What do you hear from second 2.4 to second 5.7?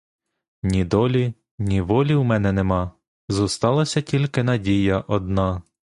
нема, Зосталася тільки надія одна